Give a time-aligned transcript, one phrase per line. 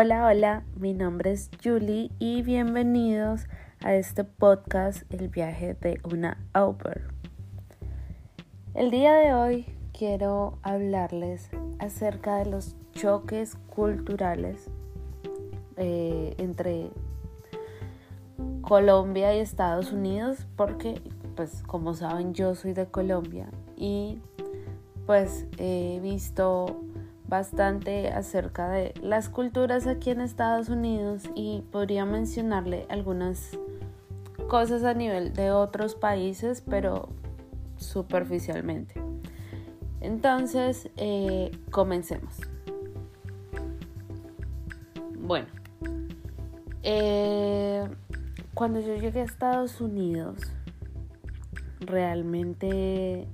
[0.00, 3.48] Hola, hola, mi nombre es Julie y bienvenidos
[3.80, 7.08] a este podcast El viaje de una Auper.
[8.74, 11.50] El día de hoy quiero hablarles
[11.80, 14.70] acerca de los choques culturales
[15.76, 16.90] eh, entre
[18.60, 21.02] Colombia y Estados Unidos porque
[21.34, 24.20] pues como saben yo soy de Colombia y
[25.06, 26.84] pues he visto
[27.28, 33.58] bastante acerca de las culturas aquí en Estados Unidos y podría mencionarle algunas
[34.48, 37.10] cosas a nivel de otros países, pero
[37.76, 38.94] superficialmente.
[40.00, 42.34] Entonces, eh, comencemos.
[45.18, 45.48] Bueno,
[46.82, 47.86] eh,
[48.54, 50.40] cuando yo llegué a Estados Unidos,
[51.80, 53.28] realmente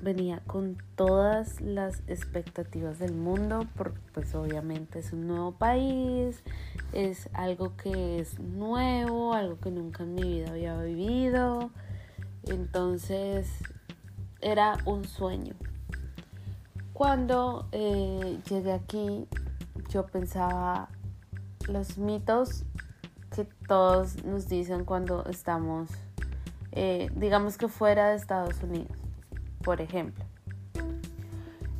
[0.00, 6.42] venía con todas las expectativas del mundo, porque pues obviamente es un nuevo país,
[6.92, 11.70] es algo que es nuevo, algo que nunca en mi vida había vivido,
[12.44, 13.48] entonces
[14.40, 15.54] era un sueño.
[16.92, 19.26] Cuando eh, llegué aquí,
[19.88, 20.88] yo pensaba
[21.68, 22.64] los mitos
[23.34, 25.90] que todos nos dicen cuando estamos,
[26.72, 29.05] eh, digamos que fuera de Estados Unidos
[29.66, 30.24] por ejemplo,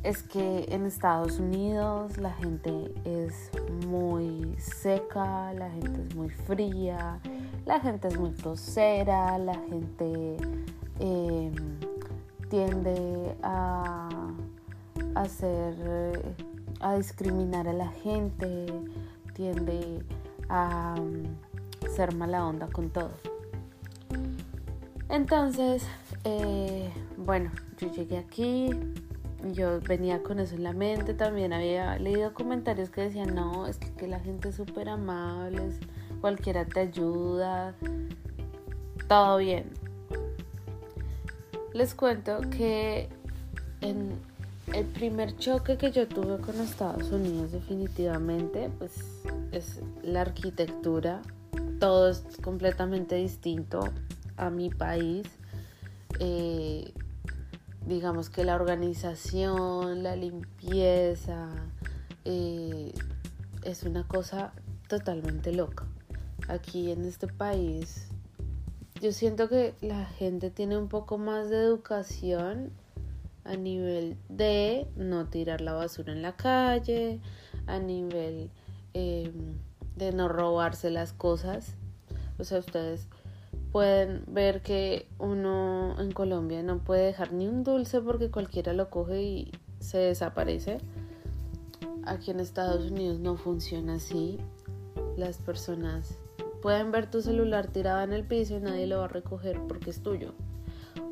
[0.03, 3.49] es que en Estados Unidos la gente es
[3.87, 7.21] muy seca, la gente es muy fría,
[7.65, 10.35] la gente es muy grosera, la gente
[10.99, 11.55] em,
[12.49, 14.09] tiende a
[15.15, 16.35] hacer,
[16.81, 18.65] a discriminar a la gente,
[19.33, 20.03] tiende
[20.49, 23.11] a mm, ser mala onda con todo.
[25.07, 25.87] Entonces,
[26.25, 28.69] eh, bueno, yo llegué aquí,
[29.53, 33.77] yo venía con eso en la mente, también había leído comentarios que decían, no, es
[33.77, 35.61] que, la gente es súper amable,
[36.21, 37.75] cualquiera te ayuda,
[39.07, 39.65] todo bien.
[41.73, 43.09] Les cuento que
[43.81, 44.19] en
[44.73, 48.93] el primer choque que yo tuve con Estados Unidos definitivamente, pues
[49.51, 51.21] es la arquitectura,
[51.79, 53.87] todo es completamente distinto
[54.35, 55.27] a mi país.
[56.19, 56.91] Eh,
[57.87, 61.49] digamos que la organización, la limpieza,
[62.25, 62.93] eh,
[63.63, 64.51] es una cosa
[64.89, 65.85] totalmente loca.
[66.49, 68.09] Aquí en este país,
[69.01, 72.71] yo siento que la gente tiene un poco más de educación
[73.45, 77.21] a nivel de no tirar la basura en la calle,
[77.67, 78.49] a nivel
[78.93, 79.57] em,
[79.95, 81.75] de no robarse las cosas.
[82.37, 83.07] O sea, ustedes
[83.77, 88.89] pueden ver que uno en Colombia no puede dejar ni un dulce porque cualquiera lo
[88.89, 90.79] coge y se desaparece.
[92.03, 94.39] Aquí en Estados Unidos no funciona así.
[95.15, 96.17] Las personas
[96.63, 99.91] pueden ver tu celular tirado en el piso y nadie lo va a recoger porque
[99.91, 100.33] es tuyo.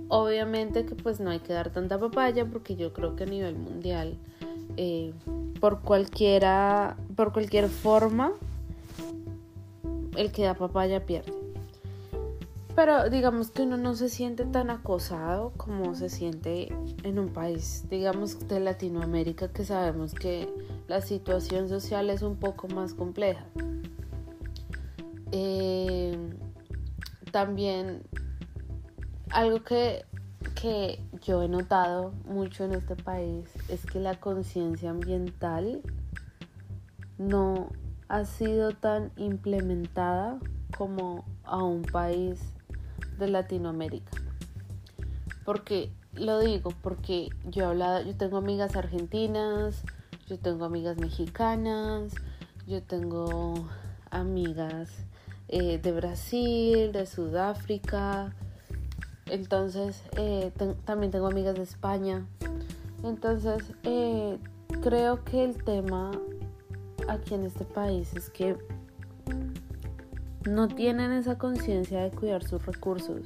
[0.08, 3.58] Obviamente que pues no hay que dar tanta papaya porque yo creo que a nivel
[3.58, 4.18] mundial
[4.76, 5.14] eh,
[5.62, 8.32] por cualquiera por cualquier forma
[10.18, 11.45] el que da papaya pierde.
[12.76, 17.86] Pero digamos que uno no se siente tan acosado como se siente en un país,
[17.90, 20.50] digamos, de Latinoamérica, que sabemos que
[20.90, 23.46] la situación social es un poco más compleja.
[25.32, 26.18] Eh,
[27.32, 28.04] también
[29.32, 30.06] algo que,
[30.62, 35.82] que yo he notado mucho en este país es que la conciencia ambiental
[37.18, 37.70] no
[38.10, 40.40] ha sido tan implementada
[40.78, 42.55] como a un país
[43.18, 44.12] de Latinoamérica.
[45.44, 49.84] Porque lo digo, porque yo he hablado, yo tengo amigas argentinas,
[50.28, 52.14] yo tengo amigas mexicanas,
[52.68, 53.68] yo tengo
[54.10, 54.90] amigas
[55.48, 58.34] eh, de Brasil, de Sudáfrica,
[59.28, 60.52] entonces eh,
[60.86, 62.26] también tengo amigas de España.
[63.04, 64.40] Entonces eh,
[64.82, 66.12] creo que el tema
[67.08, 68.58] aquí en este país es que
[70.46, 73.22] no tienen esa conciencia de cuidar sus recursos.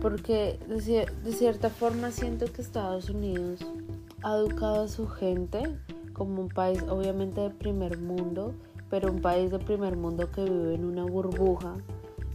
[0.00, 3.60] Porque de, cierta forma siento que Estados Unidos
[4.22, 5.62] ha educado a su gente
[6.12, 8.54] como un país obviamente de primer mundo,
[8.88, 11.76] pero un país de primer mundo que vive en una burbuja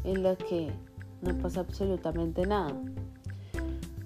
[0.03, 0.71] en la que
[1.21, 2.73] no pasa absolutamente nada.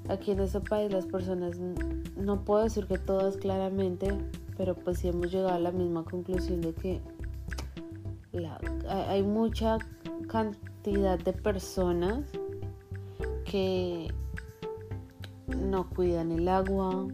[0.10, 1.58] Aquí en este país las personas,
[2.18, 4.18] no puedo decir que todas claramente,
[4.58, 7.02] pero pues sí hemos llegado a la misma conclusión de que
[8.88, 9.78] hay mucha
[10.30, 12.24] cantidad de personas
[13.44, 14.14] que
[15.48, 17.08] no cuidan el agua,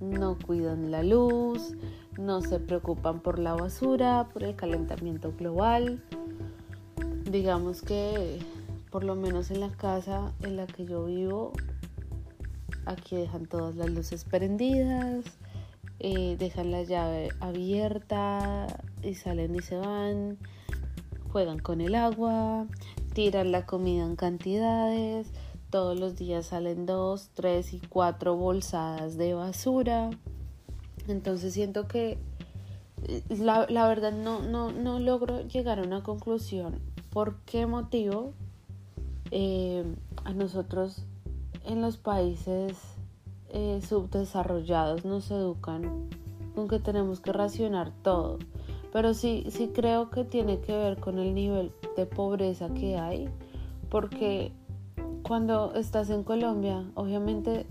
[0.00, 1.74] no cuidan la luz,
[2.18, 6.02] no se preocupan por la basura, por el calentamiento global.
[7.30, 8.40] Digamos que
[8.90, 11.52] por lo menos en la casa en la que yo vivo,
[12.86, 15.24] aquí dejan todas las luces prendidas,
[15.98, 18.66] eh, dejan la llave abierta
[19.02, 20.38] y salen y se van,
[21.34, 22.68] juegan con el agua,
[23.12, 25.32] tiran la comida en cantidades,
[25.68, 30.10] todos los días salen dos, tres y cuatro bolsadas de basura.
[31.08, 32.18] Entonces siento que
[33.08, 36.78] eh, la, la verdad no, no, no, logro llegar a una conclusión.
[37.10, 38.32] ¿Por qué motivo
[39.32, 39.82] eh,
[40.22, 41.04] a nosotros
[41.64, 42.78] en los países
[43.48, 46.10] eh, subdesarrollados nos educan
[46.54, 48.38] con que tenemos que racionar todo?
[48.94, 53.28] Pero sí, sí creo que tiene que ver con el nivel de pobreza que hay,
[53.90, 54.52] porque
[55.24, 57.66] cuando estás en Colombia, obviamente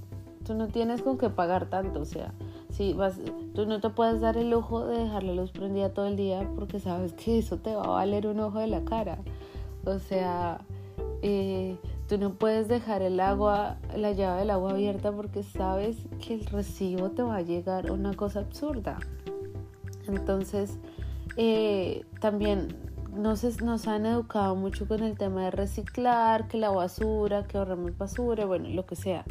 [0.45, 2.33] tú no tienes con qué pagar tanto, o sea,
[2.71, 3.21] si vas,
[3.55, 6.45] tú no te puedes dar el lujo de dejar la luz prendida todo el día
[6.57, 9.17] porque sabes que eso te va a valer un ojo de la cara.
[9.85, 10.59] O sea,
[11.21, 11.77] eh,
[12.09, 16.45] tú no puedes dejar el agua, la llave del agua abierta porque sabes que el
[16.47, 18.99] recibo te va a llegar una cosa absurda.
[20.05, 20.79] Entonces,
[21.37, 22.75] eh, también
[23.15, 27.97] nos, nos han educado mucho con el tema de reciclar, que la basura, que ahorramos
[27.97, 29.25] basura, bueno, lo que sea.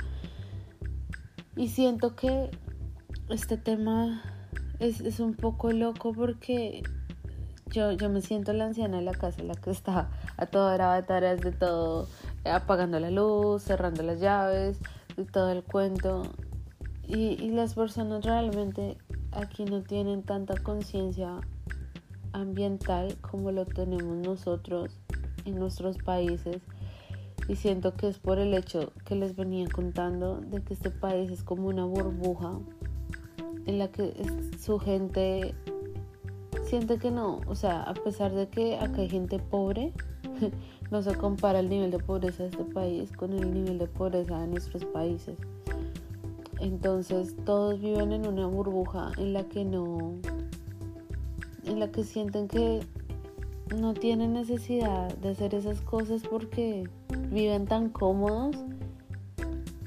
[1.57, 2.51] Y siento que
[3.29, 4.23] este tema
[4.79, 6.83] es, es un poco loco porque
[7.67, 10.95] yo, yo me siento la anciana de la casa, la que está a toda hora
[10.95, 12.07] de tareas de todo,
[12.45, 14.79] apagando la luz, cerrando las llaves,
[15.17, 16.23] de todo el cuento.
[17.07, 18.97] Y, y las personas realmente
[19.33, 21.41] aquí no tienen tanta conciencia
[22.33, 24.99] ambiental como lo tenemos nosotros
[25.45, 26.63] en nuestros países
[27.49, 31.31] y siento que es por el hecho que les venía contando de que este país
[31.31, 32.59] es como una burbuja
[33.67, 34.15] en la que
[34.59, 35.55] su gente
[36.65, 39.93] siente que no, o sea, a pesar de que acá hay gente pobre,
[40.91, 44.41] no se compara el nivel de pobreza de este país con el nivel de pobreza
[44.41, 45.37] de nuestros países.
[46.61, 50.15] Entonces todos viven en una burbuja en la que no,
[51.65, 52.81] en la que sienten que
[53.77, 56.89] no tienen necesidad de hacer esas cosas porque
[57.31, 58.57] viven tan cómodos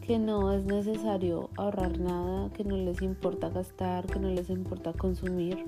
[0.06, 4.94] que no es necesario ahorrar nada, que no les importa gastar, que no les importa
[4.94, 5.66] consumir.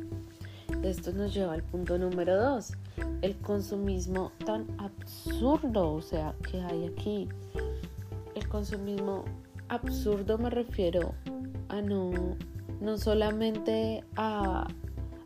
[0.84, 2.74] Esto nos lleva al punto número dos,
[3.22, 7.28] el consumismo tan absurdo, o sea, que hay aquí.
[8.36, 9.26] El consumismo
[9.70, 11.16] absurdo me refiero
[11.70, 12.12] a no,
[12.80, 14.68] no solamente a,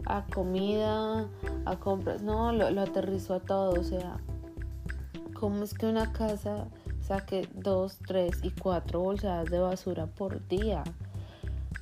[0.06, 1.28] a comida,
[1.66, 4.18] a compras, no, lo, lo aterrizó a todo, o sea,
[5.34, 6.68] ¿cómo es que una casa
[7.02, 10.84] saque dos, tres y cuatro bolsadas de basura por día?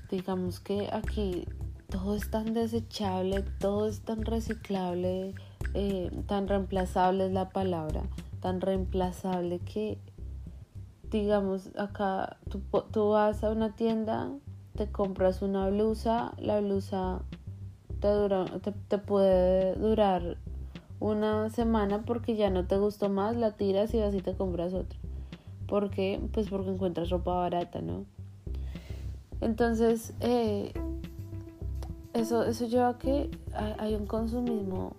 [0.10, 1.46] Digamos que aquí
[1.90, 5.34] todo es tan desechable, todo es tan reciclable,
[5.74, 8.04] eh, tan reemplazable es la palabra,
[8.40, 10.00] tan reemplazable que,
[11.10, 12.62] digamos, acá tú,
[12.92, 14.32] tú vas a una tienda,
[14.76, 17.24] te compras una blusa, la blusa
[18.00, 20.38] te, puede durar
[21.00, 24.98] una semana porque ya no te gustó más, la tiras y así te compras otra.
[25.68, 26.20] ¿Por qué?
[26.34, 28.06] Pues porque encuentras ropa barata, ¿no?
[29.42, 30.74] Entonces, eh,
[32.14, 33.30] eso, eso lleva a que
[33.78, 34.94] hay un consumismo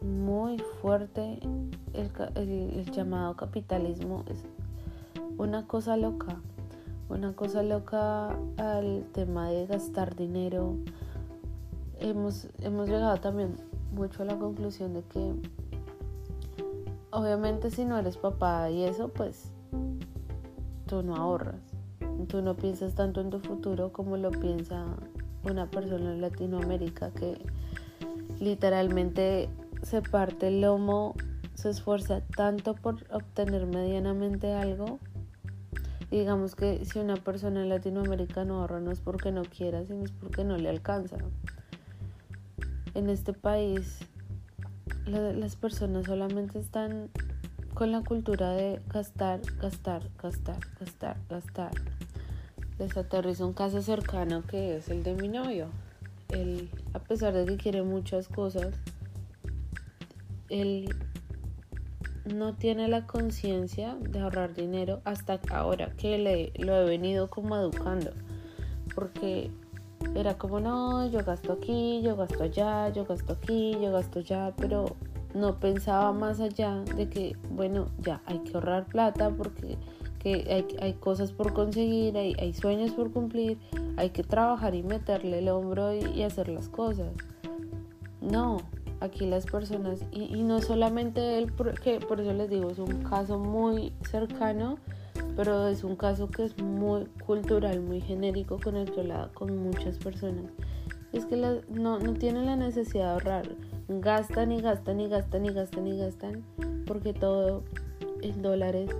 [0.00, 1.38] muy fuerte.
[1.92, 4.42] El, el, llamado capitalismo es
[5.38, 6.40] una cosa loca.
[7.08, 10.76] Una cosa loca al tema de gastar dinero,
[12.02, 13.56] hemos, hemos llegado también
[13.94, 15.34] mucho a la conclusión de que
[17.10, 19.50] obviamente si no eres papá y eso, pues
[20.86, 21.60] tú no ahorras.
[22.28, 24.84] Tú no piensas tanto en tu futuro como lo piensa
[25.44, 27.40] una persona en Latinoamérica que
[28.38, 29.48] literalmente
[29.82, 31.14] se parte el lomo,
[31.54, 34.98] se esfuerza tanto por obtener medianamente algo.
[36.10, 40.04] digamos que si una persona en Latinoamérica no ahorra no es porque no quiera, sino
[40.04, 41.16] es porque no le alcanza
[42.94, 44.00] en este país
[45.06, 47.10] las personas solamente están
[47.74, 51.70] con la cultura de gastar, gastar, gastar, gastar, gastar.
[52.78, 55.68] Les aterriza un caso cercano que es el de mi novio.
[56.28, 58.74] Él, a pesar de que quiere muchas cosas,
[60.48, 60.94] él
[62.24, 67.56] no tiene la conciencia de ahorrar dinero hasta ahora que le lo he venido como
[67.56, 68.12] educando.
[68.94, 69.50] Porque
[70.14, 74.52] era como, no, yo gasto aquí, yo gasto allá, yo gasto aquí, yo gasto allá,
[74.56, 74.96] pero
[75.34, 79.78] no pensaba más allá de que, bueno, ya hay que ahorrar plata porque
[80.18, 83.58] que hay, hay cosas por conseguir, hay, hay, sueños por cumplir,
[83.96, 87.12] hay que trabajar y meterle el hombro y, hacer las cosas.
[88.20, 88.58] No,
[89.00, 93.02] aquí las personas, y, y, no solamente él, porque por eso les digo, es un
[93.02, 94.78] caso muy cercano,
[95.36, 99.56] pero es un caso que es muy cultural, muy genérico con el que hablaba con
[99.56, 100.50] muchas personas.
[101.12, 103.48] Es que no, no tienen la necesidad de ahorrar,
[103.88, 106.44] gastan y gastan y gastan y gastan y gastan,
[106.86, 107.62] porque todo
[108.22, 108.90] en dólares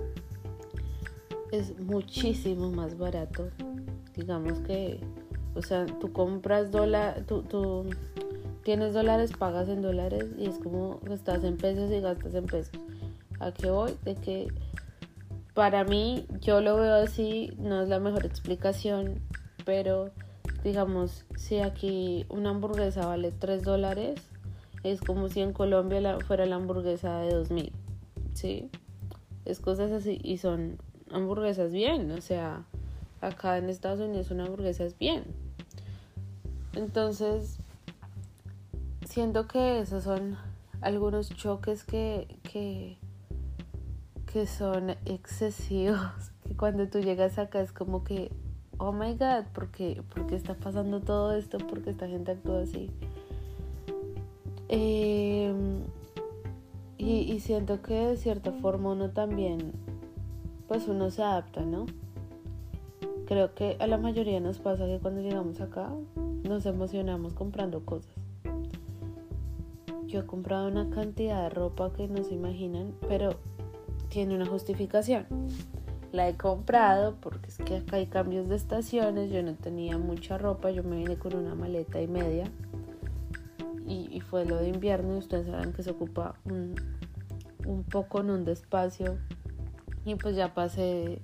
[1.51, 3.49] es muchísimo más barato.
[4.15, 4.99] Digamos que,
[5.55, 7.85] o sea, tú compras dólares, tú, tú
[8.63, 12.79] tienes dólares, pagas en dólares y es como gastas en pesos y gastas en pesos.
[13.39, 13.95] ¿A qué voy?
[14.03, 14.47] De que
[15.53, 19.21] para mí, yo lo veo así, no es la mejor explicación,
[19.65, 20.11] pero
[20.63, 24.19] digamos, si aquí una hamburguesa vale 3 dólares,
[24.83, 27.71] es como si en Colombia fuera la hamburguesa de 2000,
[28.33, 28.69] ¿sí?
[29.45, 30.77] Es cosas así y son
[31.11, 32.65] hamburguesas bien, o sea,
[33.21, 35.23] acá en Estados Unidos una hamburguesa es bien.
[36.75, 37.59] Entonces,
[39.05, 40.37] siento que esos son
[40.81, 42.97] algunos choques que, que,
[44.33, 45.99] que son excesivos,
[46.47, 48.31] que cuando tú llegas acá es como que,
[48.79, 51.59] oh my god, ¿por qué, está pasando todo esto?
[51.59, 52.89] ¿Por qué esta gente actúa así?
[54.69, 55.83] Em,
[56.97, 59.71] y, y siento que de cierta forma uno también
[60.67, 61.85] pues uno se adapta, ¿no?
[63.27, 65.91] Creo que a la mayoría nos pasa que cuando llegamos acá
[66.43, 68.15] nos emocionamos comprando cosas.
[70.07, 73.37] Yo he comprado una cantidad de ropa que no se imaginan, pero
[74.13, 75.25] tiene una justificación.
[76.11, 80.37] La he comprado porque es que acá hay cambios de estaciones, yo no tenía mucha
[80.37, 82.45] ropa, yo me vine con una maleta y media
[83.87, 86.75] y, fue lo de invierno y ustedes saben que se ocupa un,
[87.65, 89.17] un poco en un despacio
[90.05, 91.19] y pues ya pasé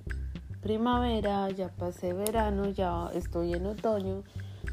[0.62, 4.24] primavera, ya pasé verano, ya estoy en otoño.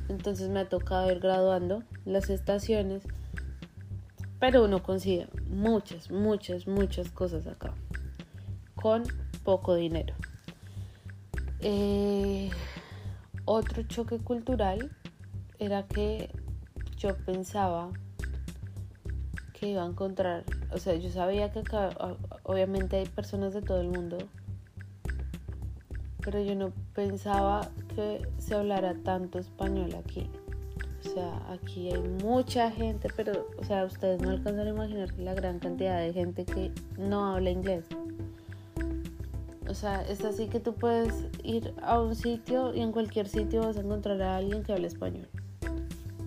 [0.09, 3.03] Entonces me ha tocado ir graduando las estaciones.
[4.41, 7.75] Pero uno consigue muchas, muchas, muchas cosas acá.
[8.87, 9.03] Con
[9.43, 10.15] poco dinero.
[11.59, 12.51] Eh,
[13.45, 14.93] otro choque cultural
[15.59, 16.31] era que
[16.97, 17.91] yo pensaba
[19.55, 21.91] que iba a encontrar, o sea, yo sabía que acá
[22.45, 24.19] obviamente hay personas de todo el mundo,
[26.25, 30.31] pero yo no pensaba que se hablara tanto español aquí.
[31.05, 35.35] O sea, aquí hay mucha gente, pero, o sea, ustedes no alcanzan a imaginar la
[35.35, 37.85] gran cantidad de gente que no habla inglés.
[39.69, 43.61] O sea, es así que tú puedes ir a un sitio y en cualquier sitio
[43.61, 45.29] vas a encontrar a alguien que hable español.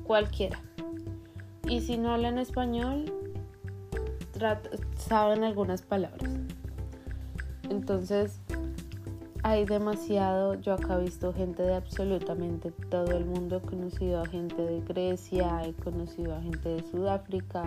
[0.03, 0.59] Cualquiera.
[1.67, 3.11] Y si no hablan español,
[4.97, 6.31] saben algunas palabras.
[7.69, 8.41] Entonces,
[9.43, 14.25] hay demasiado, yo acá he visto gente de absolutamente todo el mundo, he conocido a
[14.25, 17.63] gente de Grecia, he conocido a gente de Sudáfrica,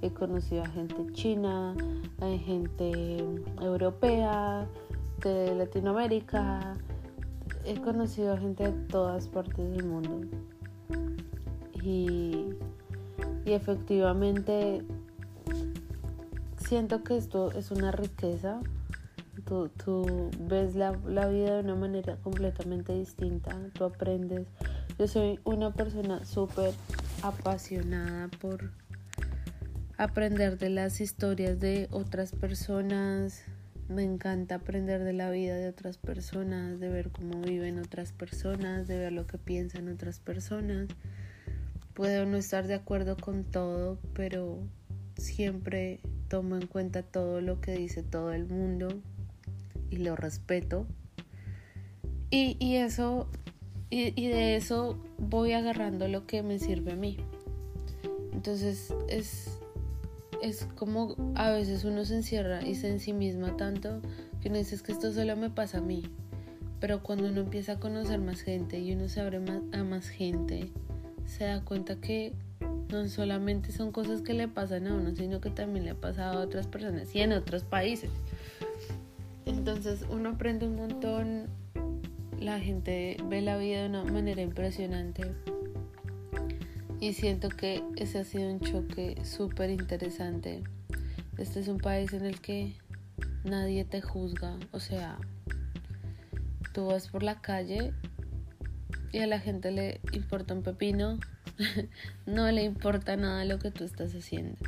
[0.00, 1.76] he conocido a gente china,
[2.20, 3.24] hay gente
[3.60, 4.66] europea,
[5.28, 6.76] de Latinoamérica,
[7.64, 10.20] he conocido gente de todas partes del mundo.
[11.82, 12.50] Y,
[13.44, 14.84] y efectivamente
[16.72, 18.60] siento que esto es una riqueza.
[19.44, 24.46] Tú, ves la, vida de una manera completamente distinta, tú aprendes.
[24.98, 26.72] Yo soy una persona súper
[27.22, 28.70] apasionada por
[29.98, 33.44] aprender de las historias de otras personas.
[33.88, 38.86] Me encanta aprender de la vida de otras personas, de ver cómo viven otras personas,
[38.88, 40.88] de ver lo que piensan otras personas.
[41.94, 44.58] Puedo no estar de acuerdo con todo, pero
[45.16, 48.88] siempre tomo en cuenta todo lo que dice todo el mundo
[49.90, 50.86] y lo respeto.
[52.30, 53.28] Y, eso,
[53.90, 57.18] y, y, de eso voy agarrando lo que me sirve a mí.
[58.32, 59.58] Entonces es,
[60.42, 64.00] es como a veces uno se encierra y se ensimisma tanto
[64.40, 66.02] que uno dice que esto solo me pasa a mí.
[66.80, 69.40] Pero cuando uno empieza a conocer más gente y uno se abre
[69.72, 70.70] a más gente,
[71.26, 72.32] se da cuenta que
[72.90, 76.40] no solamente son cosas que le pasan a uno, sino que también le ha pasado
[76.40, 78.10] a otras personas y en otros países.
[79.46, 81.46] Entonces uno aprende un montón,
[82.40, 85.32] la gente ve la vida de una manera impresionante
[87.02, 90.62] y siento que ese ha sido un choque súper interesante.
[91.36, 92.76] Este es un país en el que
[93.42, 95.18] nadie te juzga, o sea,
[96.72, 97.92] tú vas por la calle
[99.10, 101.18] y a la gente le importa un pepino
[102.26, 104.58] no le importa nada lo que tú estás haciendo.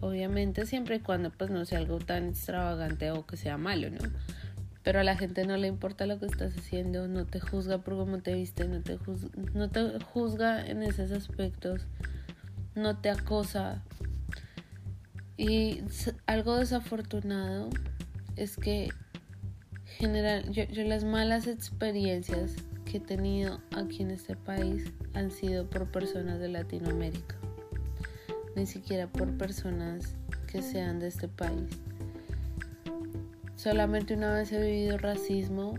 [0.00, 3.98] Obviamente siempre y cuando pues no sea algo tan extravagante o que sea malo, ¿no?
[4.84, 7.96] Pero a la gente no le importa lo que estás haciendo, no te juzga por
[7.96, 11.80] cómo te viste, no te juzga, no te juzga en esos aspectos,
[12.74, 13.82] no te acosa.
[15.38, 15.80] Y
[16.26, 17.70] algo desafortunado
[18.36, 18.90] es que
[19.86, 22.52] general, yo, las malas experiencias
[22.84, 27.36] que he tenido aquí en este país han sido por personas de Latinoamérica,
[28.54, 30.14] ni siquiera por personas
[30.46, 31.70] que sean de este país.
[33.56, 35.74] Solamente una vez he vivido racismo,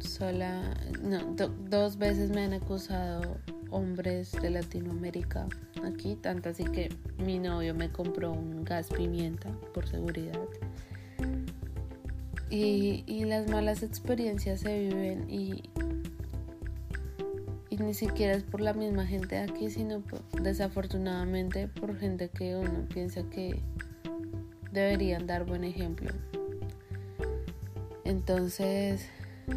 [0.00, 1.34] sola, no,
[1.68, 3.38] dos veces me han acusado
[3.70, 5.46] hombres de Latinoamérica
[5.84, 10.38] aquí, tanto así que mi novio me compró un gas pimienta por seguridad.
[12.50, 15.70] Y, y las malas experiencias se viven y,
[17.70, 20.02] y ni siquiera es por la misma gente de aquí, sino
[20.42, 23.62] desafortunadamente por gente que uno piensa que
[24.72, 26.10] deberían dar buen ejemplo.
[28.10, 29.06] Entonces,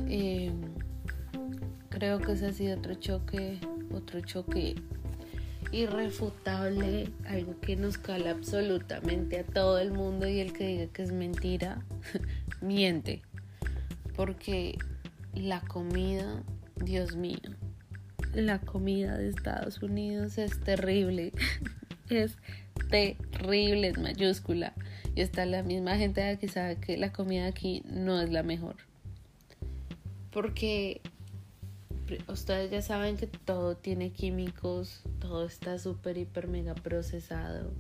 [0.08, 0.54] em,
[1.90, 3.60] creo que ese ha sido otro choque,
[3.92, 4.76] otro choque
[5.72, 11.02] irrefutable, algo que nos cala absolutamente a todo el mundo y el que diga que
[11.02, 11.84] es mentira,
[12.62, 13.24] miente.
[14.16, 14.78] Porque
[15.34, 16.44] la comida,
[16.76, 17.40] Dios mío,
[18.36, 21.34] la comida de Estados Unidos es terrible.
[22.12, 22.38] es
[22.92, 24.76] terrible, es mayúscula.
[25.16, 28.76] Y está la misma gente aquí sabe que la comida aquí no es la mejor.
[30.32, 31.02] Porque
[32.28, 37.72] ustedes ya saben que todo tiene químicos, todo está súper, hiper, mega procesado.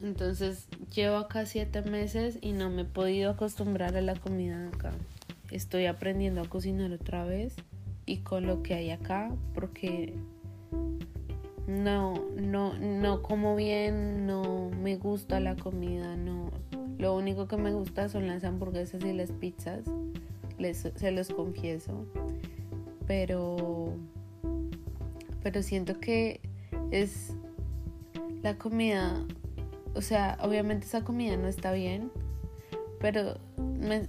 [0.00, 4.68] Entonces llevo acá siete meses y no me he podido acostumbrar a la comida de
[4.68, 4.92] acá.
[5.50, 7.54] Estoy aprendiendo a cocinar otra vez
[8.04, 10.14] y con lo que hay acá porque
[11.66, 16.50] no, no, no como bien, no me gusta la comida, no.
[16.98, 19.84] Lo único que me gusta son las hamburguesas y las pizzas,
[20.58, 22.06] les, se los confieso.
[23.06, 23.94] Pero,
[25.42, 26.40] pero siento que
[26.90, 27.32] es
[28.42, 29.24] la comida,
[29.94, 32.10] o sea, obviamente esa comida no está bien,
[33.00, 33.38] pero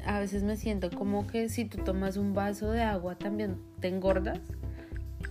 [0.06, 3.89] a veces me siento como que si tú tomas un vaso de agua también te
[3.89, 4.39] engordas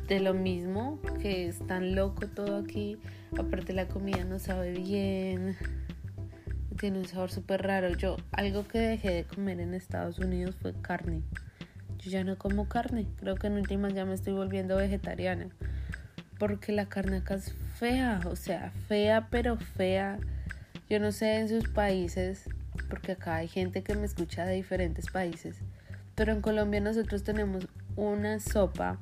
[0.06, 2.98] de lo mismo, que es tan loco todo aquí.
[3.38, 5.56] Aparte la comida no sabe bien,
[6.76, 7.90] tiene un sabor súper raro.
[7.90, 11.22] Yo algo que dejé de comer en Estados Unidos fue carne.
[11.98, 15.48] Yo ya no como carne, creo que en últimas ya me estoy volviendo vegetariana.
[16.38, 20.18] Porque la carne acá es fea, o sea, fea pero fea.
[20.88, 22.48] Yo no sé en sus países,
[22.88, 25.56] porque acá hay gente que me escucha de diferentes países.
[26.14, 27.66] Pero en Colombia nosotros tenemos
[27.96, 29.00] una sopa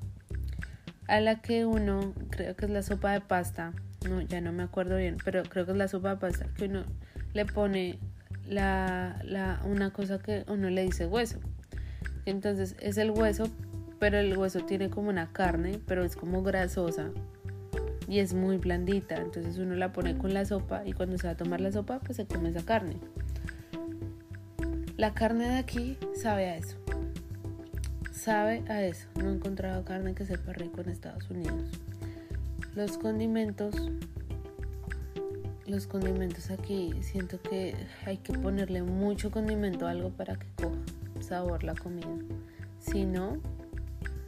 [1.07, 3.73] a la que uno, creo que es la sopa de pasta,
[4.09, 6.67] no, ya no me acuerdo bien, pero creo que es la sopa de pasta, que
[6.67, 6.85] uno
[7.33, 7.99] le pone
[8.49, 11.39] la, la, una cosa que uno le dice hueso.
[12.27, 13.49] Entonces es el hueso,
[13.99, 17.11] pero el hueso tiene como una carne, pero es como grasosa
[18.09, 19.17] y es muy blandita.
[19.17, 22.01] Entonces uno la pone con la sopa y cuando se va a tomar la sopa,
[22.01, 22.97] pues se come esa carne.
[24.97, 26.84] La carne de aquí sabe a eso
[28.25, 29.07] sabe a eso.
[29.17, 31.71] No he encontrado carne que sepa rico en Estados Unidos.
[32.75, 33.75] Los condimentos,
[35.67, 40.79] los condimentos aquí, siento que hay que ponerle mucho condimento a algo para que coja
[41.21, 42.09] sabor la comida.
[42.79, 43.37] Si no,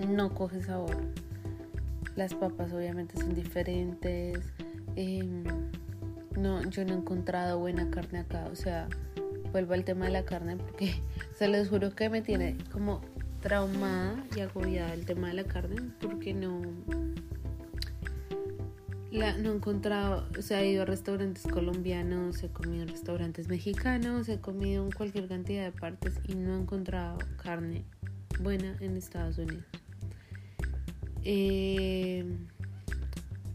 [0.06, 0.96] no coge sabor.
[2.16, 4.40] Las papas obviamente son diferentes.
[4.94, 5.42] Em,
[6.38, 8.44] no, yo no he encontrado buena carne acá.
[8.52, 8.88] O sea,
[9.52, 10.94] vuelvo al tema de la carne porque
[11.38, 13.00] se les juro que me tiene como
[13.46, 16.62] traumada y agobiada el tema de la carne porque no
[19.12, 23.46] la, no he encontrado, o sea, he ido a restaurantes colombianos, he comido en restaurantes
[23.46, 27.84] mexicanos, he comido en cualquier cantidad de partes y no he encontrado carne
[28.40, 29.64] buena en Estados Unidos.
[31.22, 32.24] Eh,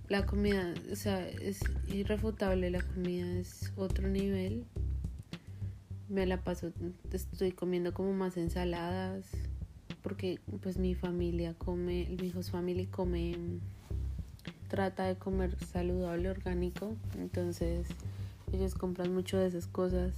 [0.07, 4.63] la comida, o sea, es irrefutable, la comida es otro nivel.
[6.07, 6.71] Me la paso,
[7.11, 9.25] estoy comiendo como más ensaladas,
[10.01, 13.35] porque pues mi familia come, mi hijos family come,
[14.67, 17.87] trata de comer saludable, orgánico, entonces
[18.53, 20.13] ellos compran mucho de esas cosas.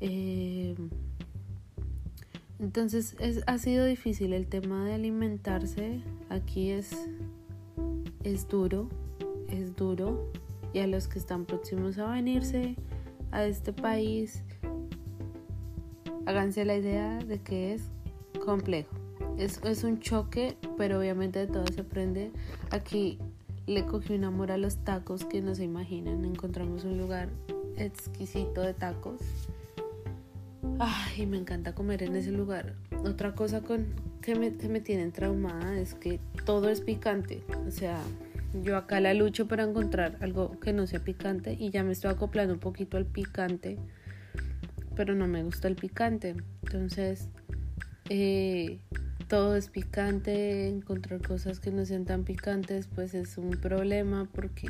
[0.00, 0.74] Eh,
[2.58, 4.32] entonces es, ha sido difícil.
[4.32, 6.90] El tema de alimentarse, aquí es,
[8.22, 8.88] es duro,
[9.48, 10.32] es duro,
[10.72, 12.76] y a los que están próximos a venirse
[13.30, 14.42] a este país,
[16.26, 17.90] háganse la idea de que es
[18.44, 18.88] complejo.
[19.38, 22.30] Es, es un choque, pero obviamente de todo se aprende.
[22.70, 23.18] Aquí
[23.66, 26.24] le cogí un amor a los tacos que no se imaginan.
[26.24, 27.28] Encontramos un lugar
[27.76, 29.20] exquisito de tacos.
[30.78, 32.74] Ay, me encanta comer en ese lugar.
[33.04, 33.86] Otra cosa con,
[34.20, 37.42] que, me, que me tienen traumada es que todo es picante.
[37.66, 38.00] O sea,
[38.62, 42.10] yo acá la lucho para encontrar algo que no sea picante y ya me estoy
[42.10, 43.78] acoplando un poquito al picante,
[44.96, 46.36] pero no me gusta el picante.
[46.62, 47.28] Entonces,
[48.08, 48.80] eh,
[49.28, 54.68] todo es picante, encontrar cosas que no sean tan picantes, pues es un problema porque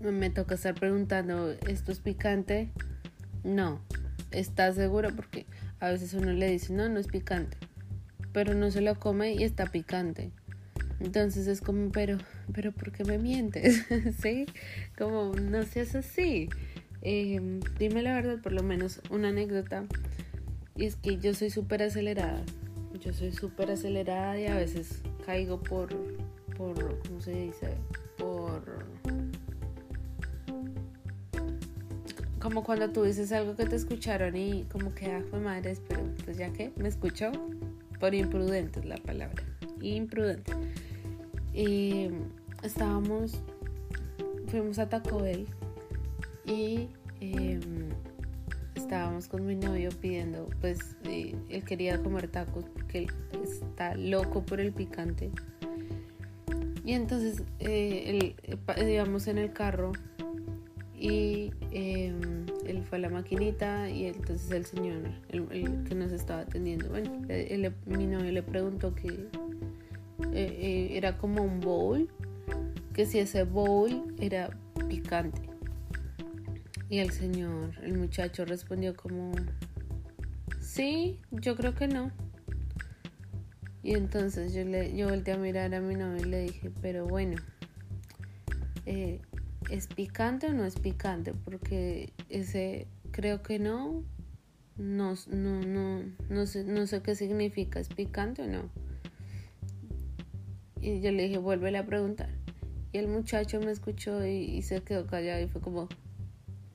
[0.00, 2.70] me toca estar preguntando, ¿esto es picante?
[3.44, 3.80] No,
[4.30, 5.10] ¿estás seguro?
[5.14, 5.46] Porque
[5.78, 7.56] a veces uno le dice, no, no es picante,
[8.32, 10.30] pero no se lo come y está picante.
[11.00, 12.18] Entonces es como, pero,
[12.52, 13.86] pero ¿por qué me mientes?
[14.22, 14.46] ¿Sí?
[14.98, 16.48] Como, no seas así.
[17.02, 19.86] Em, dime la verdad, por lo menos una anécdota.
[20.76, 22.42] Y es que yo soy súper acelerada.
[23.00, 25.88] Yo soy súper acelerada y a veces caigo por,
[26.56, 27.74] por, ¿cómo se dice?
[28.18, 28.84] Por...
[32.40, 36.02] Como cuando tú dices algo que te escucharon y como que, ah, fue madre, pero
[36.24, 37.30] pues ya que me escuchó,
[37.98, 39.42] por imprudente es la palabra.
[39.82, 40.52] Imprudente.
[41.52, 42.08] Y
[42.62, 43.42] estábamos,
[44.48, 45.46] fuimos a Taco Bell
[46.46, 46.88] y
[47.20, 47.90] em,
[48.82, 53.10] estábamos con mi novio pidiendo, pues eh, él quería comer tacos porque él
[53.42, 55.30] está loco por el picante.
[56.84, 59.92] Y entonces eh, él, íbamos en el carro
[60.98, 66.40] y em, él fue a la maquinita y entonces el señor, el, que nos estaba
[66.40, 67.22] atendiendo, bueno,
[67.86, 69.28] mi novio le preguntó que eh,
[70.32, 72.08] eh, era como un bowl,
[72.94, 74.50] que si ese bowl era
[74.88, 75.49] picante.
[76.90, 79.32] Y el señor, el muchacho respondió como,
[80.60, 82.10] sí, yo creo que no.
[83.82, 87.06] Y entonces yo, le, yo volteé a mirar a mi novio y le dije, pero
[87.06, 87.40] bueno,
[88.86, 89.20] eh,
[89.70, 91.32] ¿es picante o no es picante?
[91.32, 94.04] Porque ese creo que no,
[94.76, 98.68] no, no, no, no sé, no sé qué significa, ¿es picante o no?
[100.82, 102.30] Y yo le dije, vuelve a preguntar.
[102.92, 105.88] Y el muchacho me escuchó y, se quedó callado y fue como,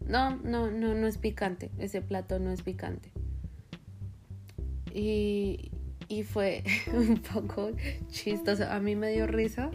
[0.07, 1.71] no, no, no, no es picante.
[1.77, 3.11] Ese plato no es picante.
[4.93, 5.71] Y,
[6.07, 6.63] y fue
[6.93, 7.71] un poco
[8.09, 8.65] chistoso.
[8.69, 9.71] A mí me dio risa,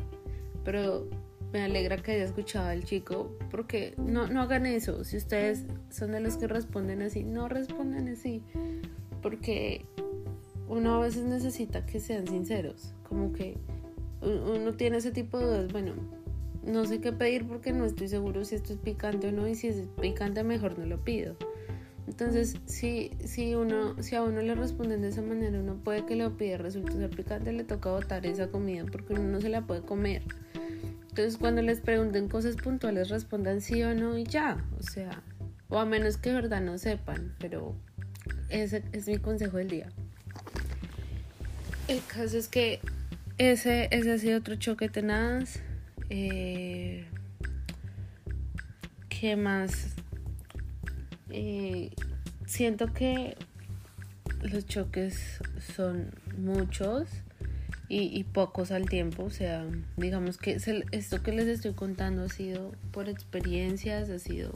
[0.64, 1.08] pero
[1.52, 5.04] me alegra que haya escuchado al chico, porque no, no hagan eso.
[5.04, 8.42] Si ustedes son de los que responden así, no respondan así,
[9.20, 9.84] porque
[10.68, 13.58] uno a veces necesita que sean sinceros, como que
[14.22, 15.94] uno tiene ese tipo de dudas, bueno,
[16.64, 19.54] no sé qué pedir porque no estoy seguro si esto es picante o no y
[19.54, 21.36] si es picante mejor no lo pido.
[22.06, 26.16] Entonces, si, si, uno, si a uno le responden de esa manera, uno puede que
[26.16, 29.66] lo pida, resulta ser picante, le toca botar esa comida porque uno no se la
[29.66, 30.22] puede comer.
[31.08, 34.64] Entonces, cuando les pregunten cosas puntuales, respondan sí o no y ya.
[34.78, 35.22] O sea,
[35.68, 37.74] o a menos que de verdad no sepan, pero
[38.48, 39.88] ese es mi consejo del día.
[41.88, 42.80] El caso es que
[43.38, 45.60] ese, ese ha sido otro choque tenaz.
[46.10, 47.06] Eh,
[49.08, 49.94] ¿Qué más?
[51.30, 51.90] Eh,
[52.46, 53.36] siento que
[54.42, 55.40] los choques
[55.74, 57.08] son muchos
[57.88, 59.24] y, pocos al tiempo.
[59.24, 59.64] O sea,
[59.96, 60.58] digamos que
[60.90, 64.52] esto que les estoy contando ha sido por experiencias, ha sido...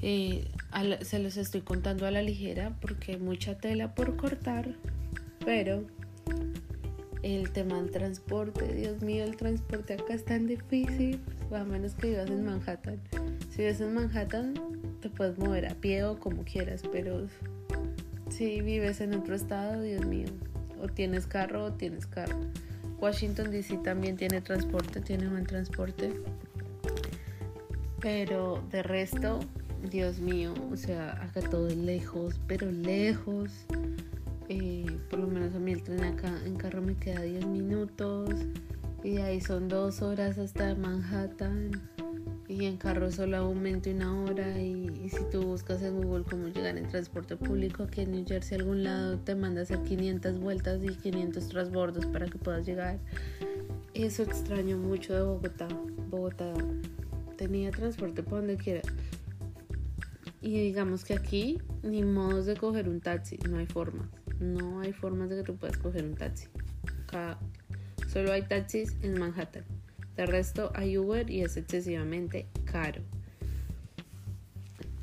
[0.00, 0.48] Eh,
[1.02, 4.74] se los estoy contando a la ligera porque hay mucha tela por cortar,
[5.44, 5.86] pero
[7.22, 11.20] el tema del transporte, Dios mío, el transporte acá es tan difícil,
[11.52, 13.00] a menos que vivas en Manhattan.
[13.50, 14.54] Si vives en Manhattan,
[15.00, 17.28] te puedes mover a pie o como quieras, pero
[18.30, 20.28] si vives en otro estado, Dios mío,
[20.80, 22.40] o tienes carro o tienes carro.
[23.00, 26.12] Washington DC también tiene transporte, tiene buen transporte.
[28.00, 29.40] Pero de resto,
[29.90, 33.66] Dios mío, o sea, acá todo es lejos, pero lejos.
[34.54, 38.28] Eh, por lo menos a mí el tren acá en carro me queda 10 minutos
[39.02, 41.70] y de ahí son dos horas hasta Manhattan
[42.48, 46.76] y en carro solo aumenta una hora y, si tú buscas en Google cómo llegar
[46.76, 50.88] en transporte público aquí en New Jersey algún lado te mandas a 500 vueltas y
[50.96, 52.98] 500 transbordos para que puedas llegar.
[53.94, 55.68] Eso extraño mucho de Bogotá.
[56.10, 56.52] Bogotá
[57.38, 58.82] tenía transporte por donde quiera.
[60.42, 64.10] Y digamos que aquí ni modos de coger un taxi no hay forma
[64.42, 66.48] no hay formas de que tú puedas coger un taxi.
[68.08, 69.64] solo hay taxis en Manhattan.
[70.16, 73.02] De resto hay Uber y es excesivamente caro.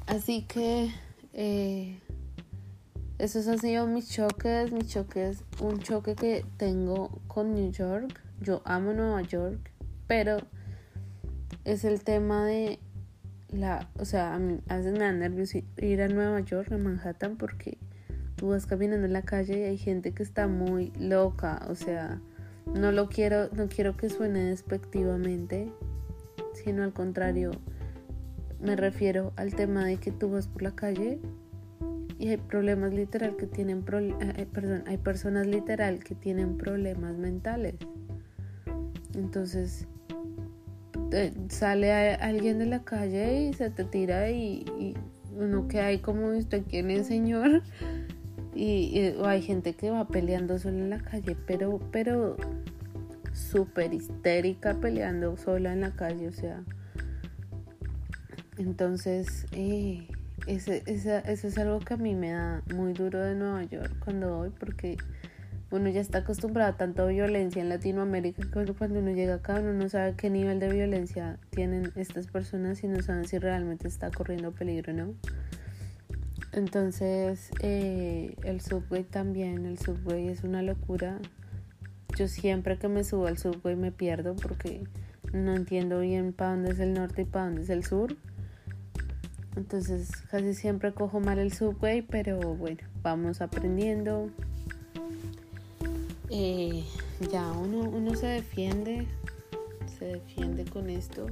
[0.05, 0.91] Así que
[1.33, 1.99] eh,
[3.17, 8.21] esos han sido mis choques, mis choques, un choque que tengo con New York.
[8.41, 9.71] Yo amo Nueva York,
[10.07, 10.37] pero
[11.65, 12.79] es el tema de
[13.51, 16.77] la, o sea, a, mí, a veces me da nervios ir a Nueva York, a
[16.77, 17.77] Manhattan, porque
[18.39, 22.21] tú vas caminando en la calle y hay gente que está muy loca, o sea,
[22.73, 25.73] no lo quiero, no quiero que suene despectivamente,
[26.53, 27.51] sino al contrario,
[28.61, 31.19] me refiero al tema de que tú vas por la calle
[32.17, 37.17] y hay problemas literal que tienen eh, eh, perdón, hay personas literal que tienen problemas
[37.17, 37.75] mentales.
[39.15, 39.85] Entonces,
[41.49, 44.95] sale alguien de la calle y se te tira y,
[45.37, 47.63] uno que hay como usted quién es señor
[48.59, 52.35] y, o hay gente que va peleando sola en la calle pero pero
[53.33, 56.63] súper histérica peleando sola en la calle o sea
[58.57, 60.07] entonces eh,
[60.45, 64.37] ese, eso es algo que a mí me da muy duro de Nueva York cuando
[64.37, 64.97] voy porque
[65.71, 69.73] uno ya está acostumbrado a tanta violencia en Latinoamérica que cuando uno llega acá uno
[69.73, 74.09] no sabe qué nivel de violencia tienen estas personas y no saben si realmente está
[74.09, 75.13] corriendo peligro o no.
[76.59, 81.17] Entonces eh, el subway también, el subway es una locura.
[82.17, 84.83] Yo siempre que me subo al subway me pierdo porque
[85.31, 88.17] no entiendo bien para dónde es el norte y para dónde es el sur.
[89.55, 94.29] Entonces casi siempre cojo mal el subway, pero bueno, vamos aprendiendo.
[96.29, 96.83] Eh,
[97.31, 99.07] ya uno, uno se defiende,
[99.97, 101.27] se defiende con esto.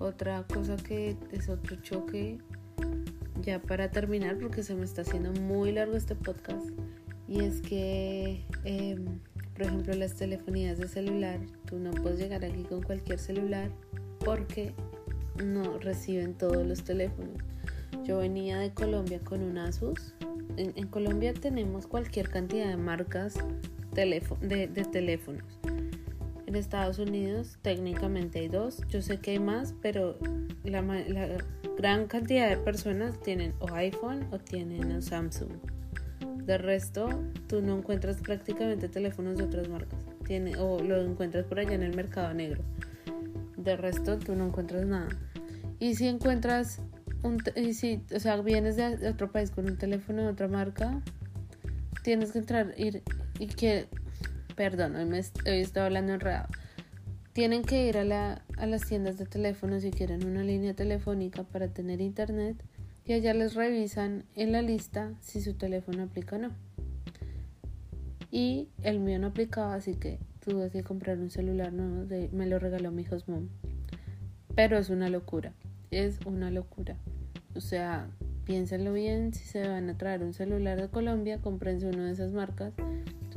[0.00, 2.38] Otra cosa que es otro choque,
[3.42, 6.70] ya para terminar, porque se me está haciendo muy largo este podcast,
[7.28, 9.20] y es que, em,
[9.54, 13.70] por ejemplo, las telefonías de celular, tú no puedes llegar aquí con cualquier celular
[14.24, 14.74] porque
[15.42, 17.38] no reciben todos los teléfonos.
[18.04, 20.14] Yo venía de Colombia con un Asus.
[20.56, 23.34] En, Colombia tenemos cualquier cantidad de marcas
[23.94, 25.58] de, de teléfonos.
[26.52, 28.82] En Estados Unidos técnicamente hay dos.
[28.90, 30.18] Yo sé que hay más, pero
[30.64, 31.38] la, la
[31.78, 35.48] gran cantidad de personas tienen o iPhone o tienen Samsung.
[36.44, 37.08] De resto,
[37.46, 39.98] tú no encuentras prácticamente teléfonos de otras marcas.
[40.26, 42.62] Tiene, o lo encuentras por allá en el mercado negro.
[43.56, 45.08] De resto, tú no encuentras nada.
[45.78, 46.82] Y si encuentras
[47.22, 51.00] un, y si, o sea, vienes de otro país con un teléfono de otra marca,
[52.02, 53.02] tienes que entrar ir,
[53.38, 53.88] y que,
[54.56, 56.48] perdón, hoy, me, hoy estoy hablando enredado.
[57.32, 61.44] Tienen que ir a, la, a las tiendas de teléfono si quieren una línea telefónica
[61.44, 62.62] para tener internet
[63.04, 66.50] y allá les revisan en la lista si su teléfono aplica o no.
[68.30, 72.46] Y el mío no aplicaba, así que tuve que comprar un celular nuevo, de, me
[72.46, 73.48] lo regaló mi hijos mom.
[74.54, 75.52] Pero es una locura,
[75.90, 76.96] es una locura.
[77.54, 78.08] O sea,
[78.44, 82.32] piénsenlo bien, si se van a traer un celular de Colombia, comprense uno de esas
[82.32, 82.72] marcas.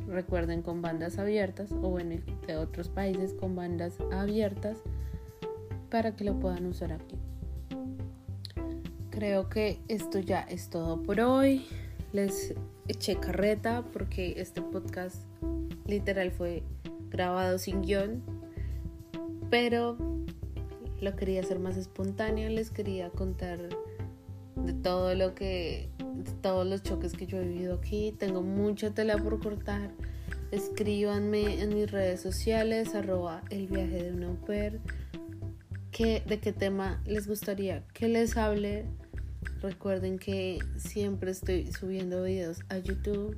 [0.08, 4.78] Recuerden con bandas abiertas o bueno, de otros países con bandas abiertas
[5.90, 7.16] para que lo puedan usar aquí.
[9.10, 11.66] Creo que esto ya es todo por hoy.
[12.12, 12.54] Les
[12.88, 15.16] eché carreta porque este podcast
[15.86, 16.62] literal fue
[17.10, 18.22] grabado sin guion,
[19.50, 19.96] pero
[21.00, 23.58] lo quería hacer más espontáneo, les quería contar
[24.56, 25.88] de todo lo que,
[26.42, 28.14] todos los choques que yo he vivido aquí.
[28.18, 29.90] Tengo mucha tela por cortar.
[30.50, 34.80] Escríbanme en mis redes sociales, arroba el viaje de una mujer.
[35.98, 38.84] ¿De qué tema les gustaría que les hable?
[39.62, 43.34] Recuerden que siempre estoy subiendo videos a YouTube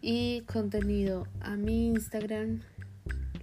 [0.00, 2.62] y contenido a mi Instagram.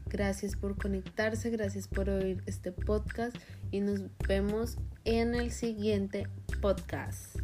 [0.08, 3.38] Gracias por conectarse, gracias por oír este podcast
[3.70, 6.28] y nos vemos en el siguiente
[6.60, 7.37] podcast.